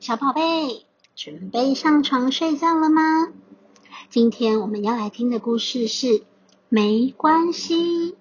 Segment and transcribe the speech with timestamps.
[0.00, 3.02] 小宝贝，准备上床睡觉了吗？
[4.10, 6.06] 今天我们要来听的故事是
[6.68, 8.12] 《没关系》。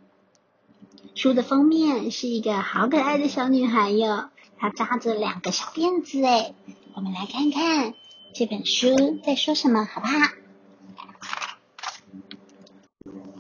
[1.15, 6.55] 书的封面是一个好可爱的小女孩哟，她扎着两个小辫子诶
[6.93, 7.93] 我们来看看
[8.33, 10.13] 这本书在说什么，好不好？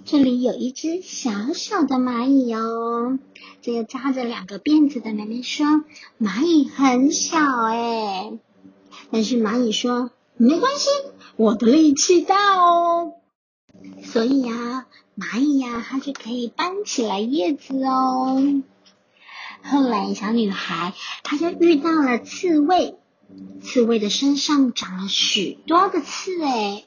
[0.05, 3.19] 这里有一只小小的蚂蚁哦。
[3.61, 5.65] 这个扎着两个辫子的妹妹说
[6.21, 8.31] ：“蚂蚁很小哎。”
[9.11, 10.89] 但是蚂蚁说：“没关系，
[11.35, 13.13] 我的力气大哦。”
[14.03, 18.63] 所以呀，蚂蚁呀，它就可以搬起来叶子哦。
[19.63, 20.93] 后来，小女孩
[21.23, 22.95] 她就遇到了刺猬，
[23.61, 26.85] 刺猬的身上长了许多的刺哎。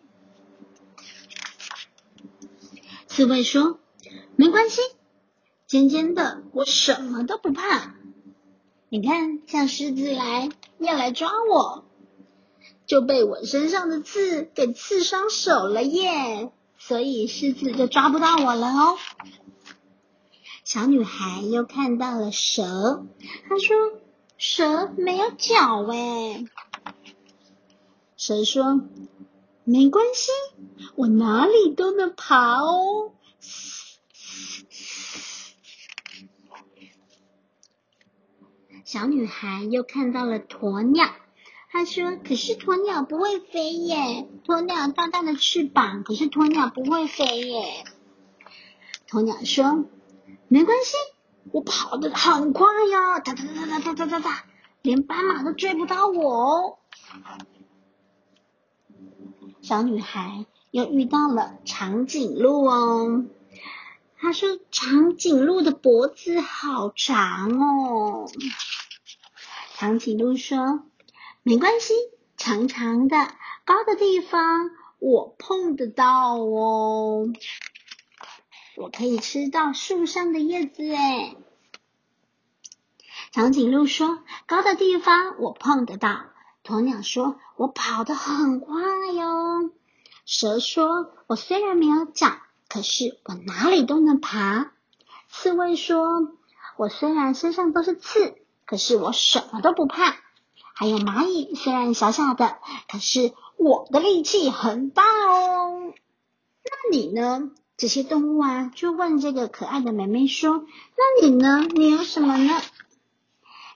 [3.06, 3.78] 刺猬说
[4.36, 4.80] ：“没关系，
[5.70, 7.94] 尖尖的，我什么都不怕。
[8.88, 10.48] 你看，像狮子来
[10.80, 11.84] 要来抓我，
[12.86, 18.98] 就被我身上的刺给刺伤手了耶，所以狮子就抓不到我了哦。”
[20.66, 23.04] 小女孩又看到了蛇，
[23.48, 23.76] 她说
[24.38, 26.46] ：“蛇没有脚哎。”
[28.18, 28.80] 蛇说。
[29.62, 30.30] 没关系，
[30.96, 33.12] 我哪里都能爬哦。
[38.84, 41.06] 小女孩又看到了鸵鸟，
[41.70, 47.84] 她说：“可是鸵鸟不会飞耶，鸵鸟大大的翅膀，可是鸵鸟不会飞耶。”
[49.08, 49.84] 鸵鸟说
[50.48, 50.96] ：“没关系，
[51.52, 54.44] 我跑得很快呀，哒哒哒哒哒哒哒哒，
[54.82, 56.78] 连斑马都追不到我哦。”
[59.62, 63.24] 小女孩又遇到了长颈鹿哦，
[64.22, 68.30] 他说：“长颈鹿的脖子好长哦。”
[69.76, 70.82] 长颈鹿说
[71.42, 71.94] ：“没关系，
[72.36, 73.16] 长长的
[73.64, 77.28] 高的地方我碰得到哦，
[78.76, 81.34] 我可以吃到树上的叶子哎。”
[83.32, 86.26] 长颈鹿说：“高的地方我碰得到。”
[86.62, 88.82] 鸵鸟说：“我跑得很快
[89.14, 89.70] 哟。”
[90.26, 92.36] 蛇说：“我虽然没有脚，
[92.70, 94.72] 可是我哪里都能爬。”
[95.28, 96.32] 刺猬说
[96.78, 100.16] ：“我虽然身上都是刺，可是我什么都不怕。”
[100.72, 102.56] 还有蚂蚁，虽然小小的，
[102.90, 105.92] 可是我的力气很大哦。
[106.64, 107.50] 那你呢？
[107.76, 110.66] 这些动物啊，就问这个可爱的妹妹说
[110.96, 111.66] ：“那你呢？
[111.70, 112.60] 你有什么呢？”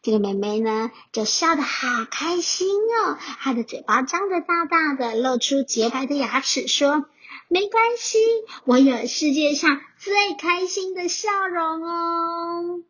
[0.02, 7.06] 这个妹妹呢，就笑得好开心哦，她的嘴巴张得大大的，露出洁白的牙齿，说
[7.54, 8.18] ：“没关系，
[8.64, 12.82] 我有世界上最开心的笑容哦。”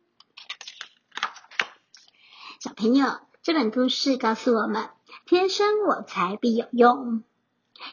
[2.59, 4.89] 小朋友，这本故事告诉我们：
[5.27, 7.21] 天生我材必有用。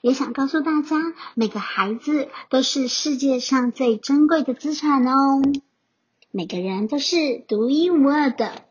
[0.01, 0.97] 也想告诉大家，
[1.35, 5.43] 每个孩子都是世界上最珍贵的资产哦，
[6.31, 8.65] 每个人都是独一无二的。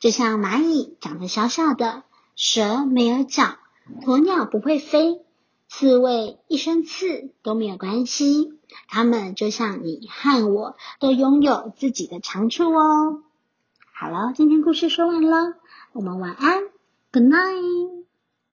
[0.00, 2.02] 就像蚂蚁长得小小的，
[2.34, 3.58] 蛇没有脚，
[4.04, 5.23] 鸵鸟不会飞，
[5.68, 8.52] 刺猬一身刺都没有关系。
[8.88, 13.22] 它们就像你和我，都拥有自己的长处哦。
[13.94, 15.54] 好了，今天故事说完了，
[15.92, 16.64] 我们晚安
[17.12, 17.93] ，Good night。